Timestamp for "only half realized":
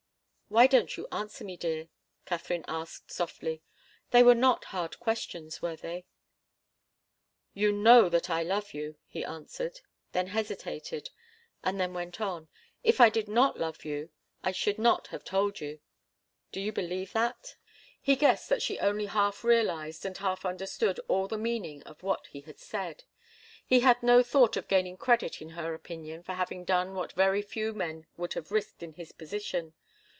18.79-20.05